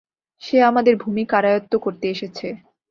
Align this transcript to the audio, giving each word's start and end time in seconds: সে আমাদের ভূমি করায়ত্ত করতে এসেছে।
সে 0.41 0.57
আমাদের 0.61 0.93
ভূমি 0.97 1.23
করায়ত্ত 1.25 1.73
করতে 1.75 2.05
এসেছে। 2.09 2.47